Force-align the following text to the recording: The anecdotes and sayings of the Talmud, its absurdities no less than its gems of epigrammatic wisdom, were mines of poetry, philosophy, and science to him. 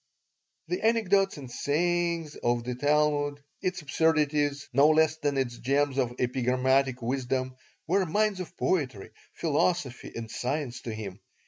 The 0.67 0.81
anecdotes 0.83 1.37
and 1.37 1.51
sayings 1.51 2.35
of 2.35 2.63
the 2.63 2.73
Talmud, 2.73 3.39
its 3.61 3.83
absurdities 3.83 4.67
no 4.73 4.87
less 4.89 5.17
than 5.17 5.37
its 5.37 5.59
gems 5.59 5.99
of 5.99 6.15
epigrammatic 6.17 7.03
wisdom, 7.03 7.55
were 7.85 8.07
mines 8.07 8.39
of 8.39 8.57
poetry, 8.57 9.11
philosophy, 9.35 10.11
and 10.15 10.31
science 10.31 10.81
to 10.81 10.91
him. 10.95 11.19